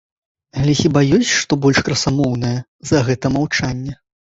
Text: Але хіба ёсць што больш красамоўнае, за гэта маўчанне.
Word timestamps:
Але 0.61 0.71
хіба 0.79 1.03
ёсць 1.17 1.35
што 1.41 1.59
больш 1.67 1.83
красамоўнае, 1.91 2.57
за 2.95 3.05
гэта 3.11 3.35
маўчанне. 3.39 3.99